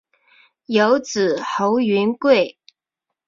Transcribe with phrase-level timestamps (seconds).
[0.65, 2.57] 有子侯云桂。